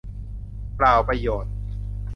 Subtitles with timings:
[0.77, 1.53] เปล่าประโยชน์